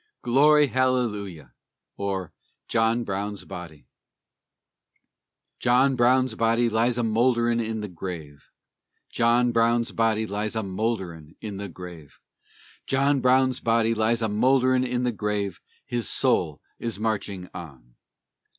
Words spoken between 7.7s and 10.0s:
the grave, John Brown's